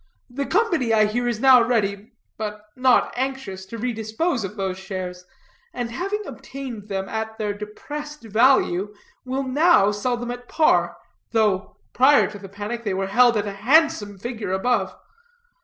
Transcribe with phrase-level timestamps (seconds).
[0.31, 5.25] The Company, I hear, is now ready, but not anxious, to redispose of those shares;
[5.75, 8.95] and having obtained them at their depressed value,
[9.25, 10.97] will now sell them at par,
[11.33, 14.95] though, prior to the panic, they were held at a handsome figure above.